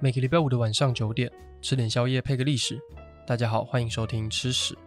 [0.00, 1.28] 每个礼拜五的晚上九点，
[1.60, 2.80] 吃点宵夜配个历史。
[3.26, 4.78] 大家好，欢迎收听吃史。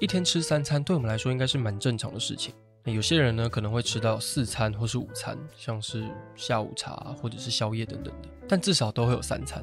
[0.00, 2.54] 一天吃三餐，对我们来说应该是蛮正常的事情。
[2.84, 9.62] 有些人呢可能会吃到四餐或是午餐，像是下午茶或者是宵夜等等的，但至少都会有三餐。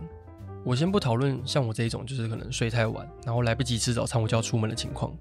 [0.64, 5.12] 我先不讨论像我这一种，就是可能睡太晚，然后来不及吃早餐我就要出门的情况。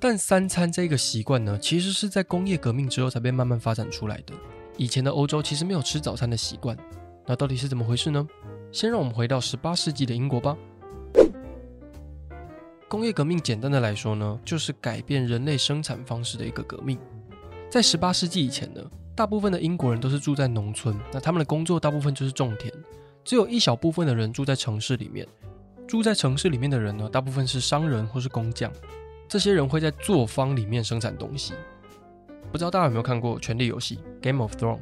[0.00, 4.34] 但三餐这个习惯呢，其实是在工业革命之后才被慢慢发展出来的。
[4.76, 6.76] 以前的欧洲其实没有吃早餐的习惯。
[7.30, 8.26] 那到底是怎么回事呢？
[8.72, 10.56] 先让我们回到十八世纪的英国吧。
[12.88, 16.98] 工业革命简单的来说呢，就是改变人类生产方式的一个革命。
[17.70, 18.82] 在十八世纪以前呢，
[19.14, 22.74] 大部分的英国人都是住在农村，那他们的工作大部分就是种田，
[23.22, 25.24] 只有一小部分的人住在城市里面。
[25.86, 28.72] 住在城市里面的人呢，大部分是商人或是工匠，
[29.28, 31.54] 这些人会在作坊里面生产东西。
[32.50, 34.80] 不知道大家有没有看过《权力游戏》（Game of Thrones）？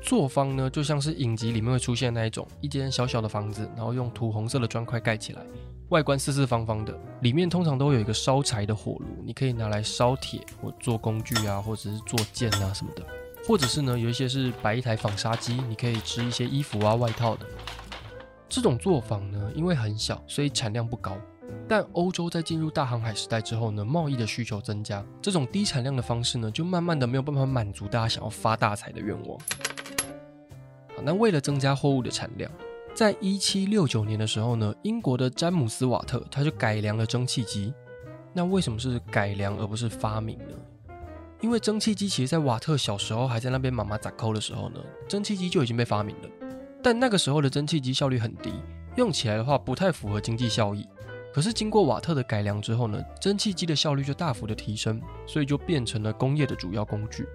[0.00, 5.42] 作坊呢，就像是影集里面会出现那一种，一间小小的房子，然后用土红色的砖块盖起来，
[5.88, 13.02] 外观四四方方的，里面通常都有一个烧柴的火炉，你可以拿来烧铁或做工具啊，或者是做剑啊什么的，
[13.46, 17.46] 或者是呢，有一些是摆一台纺纱机，你可以织一些衣服啊、外套的。
[18.48, 21.16] 这种作坊呢，因为很小，所以产量不高。
[21.66, 29.38] 但欧洲在进入大航海时代之后呢，贸易的需求增加，这种低产量的方式呢，就慢慢的没有办法满足大家想要发大财的愿望。
[31.04, 32.50] 那为了增加货物的产量，
[32.94, 37.72] 在一七六九年的时候呢，英国的詹姆斯·瓦特他就改良了蒸汽机。
[38.32, 40.54] 那为什么是改良而不是发明呢？
[41.40, 46.28] 因为蒸汽机其实在瓦特小时候还在那边妈妈咋抠的时候呢，蒸汽机就已经被发明了。
[46.82, 48.52] 但那个时候的蒸汽机效率很低，
[48.96, 50.86] 用起来的话不太符合经济效益。
[51.32, 57.26] 可是经过瓦特的改良之后呢，蒸汽机的效率就大幅的提升，所以就变成了工业的主要工具。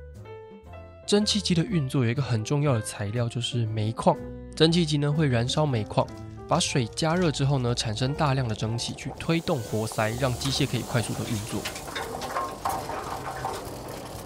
[1.05, 4.15] 蒸汽机的运作有一个很重要的材料，就是煤矿。
[4.55, 6.07] 蒸汽机呢会燃烧煤矿，
[6.47, 11.61] 把水加热之后呢，产生大量的蒸汽去推动活塞，让机械可以快速的运作。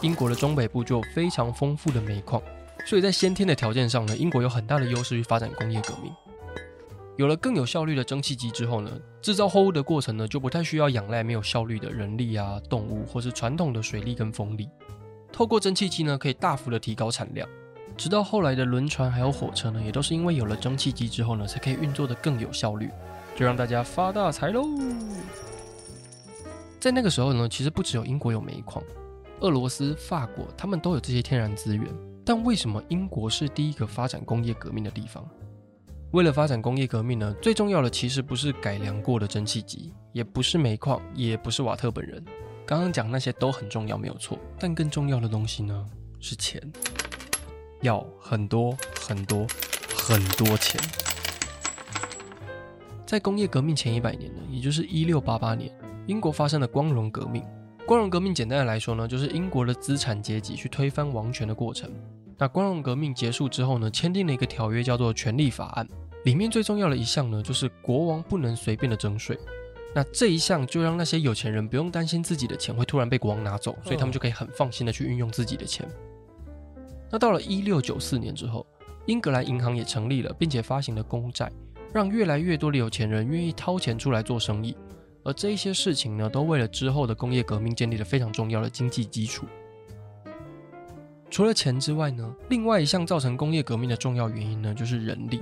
[0.02, 2.40] 英国的中北部就有非常丰富的煤矿，
[2.86, 6.14] 所以在先天的条件上呢，英国有很大的优势去发展工业革命。
[7.18, 8.92] 有了更有效率的蒸汽机之后呢，
[9.24, 14.70] 制造货物的过程呢就不太需要仰赖没有效率的人力啊、动物或是传统的水力跟风力。
[15.38, 17.48] 透过蒸汽机呢，可以大幅的提高产量。
[17.96, 22.90] 直到后来的轮船还有火车呢，也都是因为有了蒸汽机之后呢，才可以运作的更有效率，
[23.36, 24.64] 就让大家发大财喽。
[26.80, 28.84] 在那个时候呢，其实不只有英国有煤矿，
[29.42, 31.86] 俄罗斯、法国他们都有这些天然资源。
[32.25, 35.24] 但为什么英国是第一个发展工业革命的地方？
[36.14, 42.25] 为了发展工业革命呢，最重要的其实不是改良过的蒸汽机，也不是煤矿，也不是瓦特本人。
[42.68, 44.38] 刚刚讲那些都很重要，没有错。
[44.60, 45.86] 但更重要的东西呢，
[46.20, 46.62] 是钱，
[47.80, 49.48] 要很多很多
[49.96, 50.78] 很多钱。
[53.06, 55.74] 在工业革命前一百年呢，也就是一六八八年，
[56.08, 57.42] 英国发生了光荣革命。
[57.86, 61.90] 光荣革命简单的来说呢，就是英国的资产阶级去推翻王权的过程。
[62.38, 65.88] 那光荣革命结束之后呢，签订了一个条约，叫做《权利法案》，
[66.26, 69.40] 里面最重要的一项呢，就是国王不能随便的征税。
[69.97, 75.84] 那这一项就让那些有钱人不用担心自己的钱会突然被国王拿走，所以他们就可以很放心的去运用自己的钱。
[77.09, 78.63] 那到了一六九四年之后，
[79.07, 81.52] 英格兰银行也成立了，并且发行了公债，
[81.91, 84.78] 让越来越多的有钱人愿意掏钱出来做生意。
[85.24, 89.47] 而这一些事情呢，都为了之后的工业革命建立了非常重要的经济基础。
[91.31, 95.41] 除了钱之外呢，另外一项造成工业革命的重要原因呢，就是人力。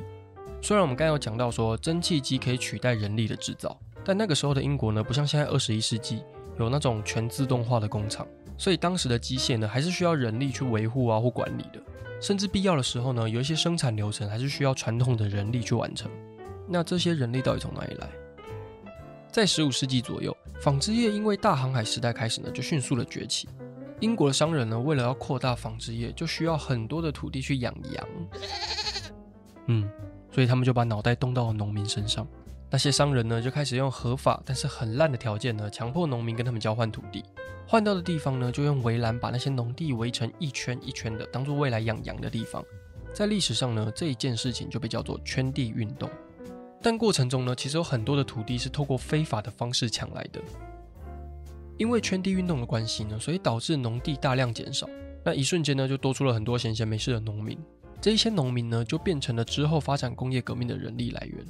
[0.61, 3.77] 虽然我们刚刚有讲到说蒸汽机可以取代人力的制造。
[4.05, 6.23] 但那个时候的英国呢，不像现在二十一世纪
[6.59, 8.25] 有那种全自动化的工厂，
[8.57, 11.81] 所以当时的机械呢，还是需要人力去维护啊或管理的，
[12.21, 16.09] 甚至必要的时候呢，有一些生产流程还是需要传统的人力去完成。
[16.69, 18.07] 那这些人力到底从哪里来？
[19.31, 23.49] 在十五世纪左右，纺织业因为大航海时代开始呢，就迅速的崛起。
[23.99, 28.07] 英国的商人呢，为了要扩大纺织业，就需要很多的土地去养羊。
[29.67, 29.89] 嗯，
[30.31, 32.27] 所以他们就把脑袋动到了农民身上。
[32.75, 37.23] 那些商人呢，就开始用合法但是很烂的条件呢，强迫农民跟他们交换土地，
[37.65, 42.61] 换到的地方呢，就用围栏把那些农地围成一圈一圈的，当做未来养羊的地方。
[43.13, 46.09] 在历史上呢，这一件事情就被叫做圈地运动。
[46.81, 50.41] 但过程中呢，其实有很多的土地是透过非法的方式抢来的。
[51.77, 54.85] 因为圈地运动的关系呢，所以导致农地大量减少。
[55.23, 57.57] 那一瞬间呢，就多出了很多闲闲没事的农民。
[58.01, 61.45] 这一些农民呢，就变成了之后发展工业革命的人力来源。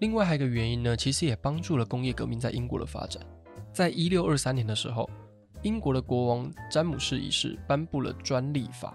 [0.00, 3.22] 另外还有一个原因呢，其实也帮助了工业革命在英国的发展。
[3.72, 5.08] 在一六二三年的时候，
[5.62, 8.94] 英国的国王詹姆士一世颁布了专利法，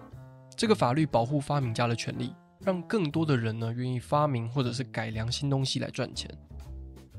[0.56, 6.30] 这个法律保护发明家的权利，让更多的人呢愿意发明或者是改良新东西来赚钱。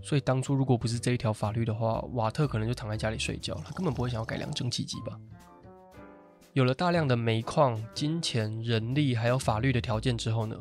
[0.02, 5.20] 所以当初如果不是这一条法律的话，瓦特可能就躺在家里睡觉，了根本不会想要改良蒸汽机吧。
[6.54, 10.56] 有了大量的煤矿、金钱、人力还有法律的条件之后呢，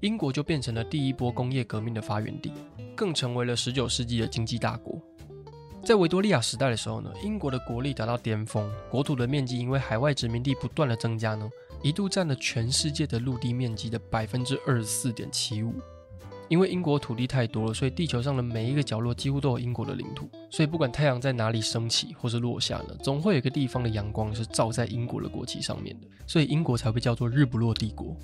[0.00, 2.52] 英国就变成了第一波工业革命的发源地，
[2.94, 5.00] 更成为了十九世纪的经济大国。
[5.82, 11.48] 在维多利亚时代的时候呢，英国的国力达到巅峰，国土的面积因为海外殖民地不断的增加呢，
[11.82, 15.72] 一度占了全世界的陆地面积的百分之二十四点七五。
[16.48, 20.28] 因为英国土地太多了，所以地球上的每一个角落几乎都有英国的领土。
[20.50, 26.06] 所以不管太阳在哪里升起或是落下呢，总会有一个地方的阳光是照在英国的国旗上面的。
[26.26, 28.14] 所以英国才被叫做“日不落帝国”。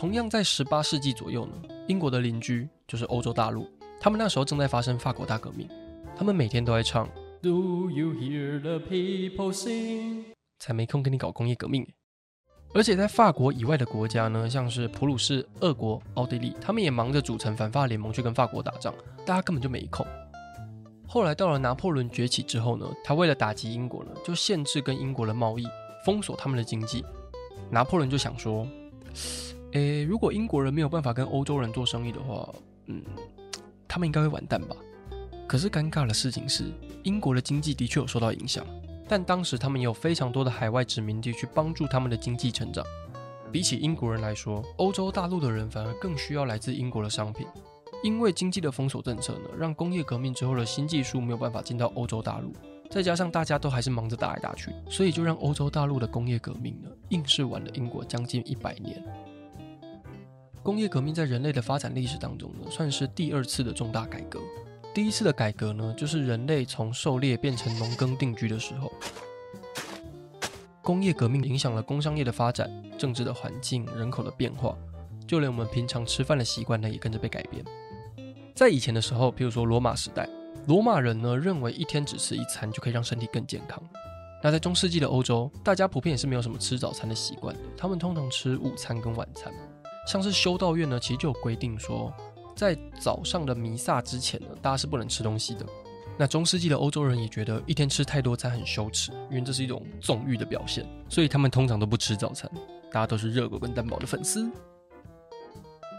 [0.00, 1.52] 同样在十八世纪左右呢，
[1.86, 3.68] 英国的邻居就是欧洲大陆，
[4.00, 5.68] 他们那时候正在发生法国大革命，
[6.16, 7.06] 他们每天都在唱
[7.42, 10.24] “Do you hear the people sing”，
[10.58, 11.86] 才没空跟你搞工业革命。
[12.72, 18.94] 而且在法国以外的国家呢，像是普鲁士、俄国、奥地利，他们也忙着组成反法联盟去跟法国打仗，
[19.26, 20.06] 大家根本就没空。
[21.06, 25.66] 后来到了拿破仑崛起之后呢，他为了打击英国呢，就限制跟英国的贸易，
[26.06, 27.04] 封锁他们的经济。
[27.68, 28.66] 拿破仑就想说，
[29.72, 32.48] 诶，如果英国人没有办法跟欧洲人做生意的话，
[32.86, 33.02] 嗯，
[33.86, 34.74] 他们应该会完蛋吧？
[35.46, 36.64] 可是尴尬的事情是，
[37.04, 38.64] 英国的经济的确有受到影响。
[39.08, 42.84] 但当时他们也有非常多的海外殖民地去帮助他们的经济成长。
[43.50, 47.46] 比起英国人来说，欧洲大陆的人反而更需要来自英国的商品。
[48.02, 52.52] 因为经济的封锁政策呢，让工业革命之后的新技术没有办法进到欧洲大陆。
[52.88, 59.02] 再加上大家都还是忙着打来打去，所以就让欧洲大陆的工业革命呢，硬是晚了英国将近一百年。
[60.62, 64.38] 工业革命在人类的发展历史当中呢，算是第二次的重大改革。
[64.92, 68.92] 第一次的改革呢，就是人类从狩猎变成农耕定居的时候。
[70.82, 74.76] 工业革命影响了工商业的发展、政治的环境、人口的变化，
[75.26, 77.64] 就连我们平常吃饭的习惯呢，也跟着被改变。
[78.54, 80.28] 在以前的时候，比如说罗马时代，
[80.66, 83.82] 罗马人呢认为一天只吃一餐就可以让身体更健康。
[84.42, 89.52] 那在中世纪的欧洲，大家普遍也是没有什么吃早餐的习惯的，他们通常吃午餐跟晚餐。
[90.10, 92.12] 像是修道院呢，其实就有规定说。
[92.56, 95.64] 在早上的弥撒之前呢，大家是不能吃东西的。
[96.18, 102.50] 那中世纪的欧洲人也觉得一天吃太多餐很羞耻，因为这是一种纵欲的表现，所以他们通常都不吃早餐。
[102.90, 104.50] 大家都是热狗跟蛋堡的粉丝。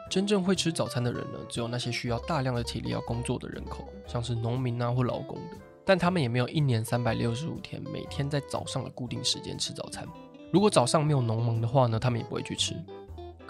[0.10, 5.58] 真正会吃早餐的人呢，只有那些需要大量的体力要工作的人口，像是农民啊或劳工的。
[5.86, 10.06] 但他们也没有一年三百六十五天每天在早上的固定时间吃早餐。
[10.52, 12.76] 如果早上没有农忙的话呢，他们也不会去吃。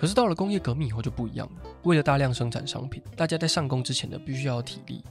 [0.01, 1.61] 可是到了工业革命以后就不一样了。
[1.83, 5.03] 为了大量生产商品，大家在上工之前呢，必须要有体力。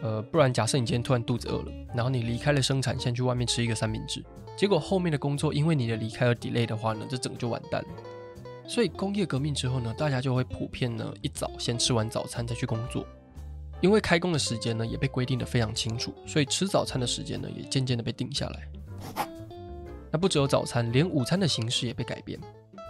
[0.00, 4.24] 呃，不然假设你今天突然肚子饿了，然后你离开了生产线去外面吃一个三明治，
[4.56, 7.88] 结果后面的工作因为你的离开而 delay 的话呢，这整个就完蛋了。
[8.66, 13.06] 所以工业革命之后呢，大家就会普遍呢一早先吃完早餐再去工作，
[13.82, 19.26] 因为开工的时间呢也被规定得非常清楚，所以吃早餐的时间呢也渐渐的被定下来。
[20.10, 22.40] 那不只有早餐，连午餐的形式也被改变。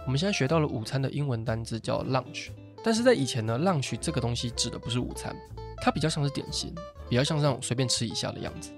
[0.05, 2.49] 我们现在学到了午餐的英文单字叫 lunch，
[2.83, 5.33] 但是在以前呢，lunch 这个东西指的不是午餐，
[5.81, 6.75] 它比较像是点心，
[7.09, 8.71] 比较像是那种随便吃一下的样子。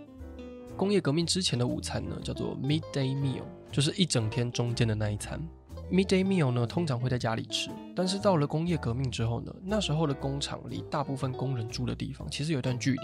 [0.78, 3.42] 工业革命之前的午餐呢，叫做 midday meal，
[3.72, 5.42] 就是一整天中间的那一餐。
[5.92, 13.00] midday meal 呢，通常会在家里吃，但是到了工业革命之后呢，那时候的工厂离大部分工人住的地方其实有一段距离，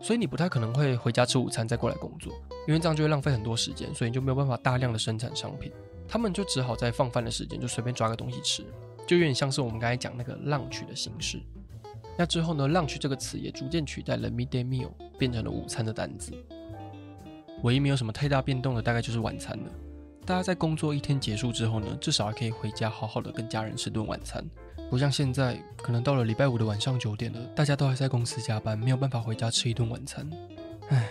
[0.00, 2.32] 所以你不太可能会回家吃午餐再过来工作，
[2.66, 5.70] 因为这样就会浪费很多时间，所以你就没有办法大量的生产商品。
[6.08, 8.64] 他们就只好在放饭的时间就随便抓个东西吃，
[9.06, 11.40] 就有点像是我们刚才讲那个 lunch 的形式。
[12.18, 16.32] 那之后呢，lunch 这个词也逐渐取代了 midday meal，变成了午餐的单字。
[17.62, 19.70] 唯一没有什么太大变动的，大概就是晚餐了。
[20.24, 24.44] 大家在工作一天结束之后呢，至少还可以回家好好的跟家人吃顿晚餐，
[24.90, 30.28] 不像现在，可能到了礼拜五的晚上九点了，大家都还在公司加班，没有办法回家吃一顿晚餐。
[30.88, 31.08] 唉，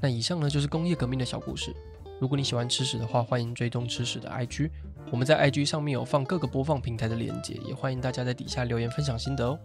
[0.00, 1.74] 那以上呢就是工业革命的小故事。
[2.20, 4.70] 如果你喜欢吃屎的话，欢迎追踪吃屎的 IG。
[5.10, 9.58] 我们在 IG 上面有放各个播放平台的链接，也欢迎大家在底下留言分享心得哦。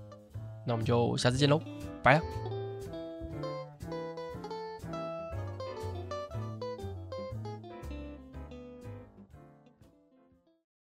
[0.65, 1.61] 那我们就下次见喽，
[2.01, 2.56] 拜了。